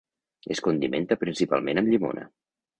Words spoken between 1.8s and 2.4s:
amb llimona.